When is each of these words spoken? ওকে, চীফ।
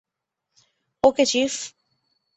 ওকে, 1.03 1.23
চীফ। 1.25 1.53